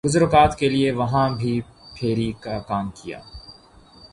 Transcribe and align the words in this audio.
گزر 0.05 0.21
اوقات 0.21 0.51
کیلئے 0.59 0.91
وہاں 0.91 1.27
بھی 1.39 1.53
پھیر 1.95 2.17
ی 2.17 2.31
کاکام 2.43 2.89
کیا۔ 2.97 3.19